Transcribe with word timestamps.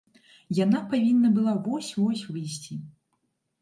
Яна 0.59 0.81
павінна 0.93 1.33
была 1.37 1.53
вось-вось 1.69 2.27
выйсці. 2.35 2.85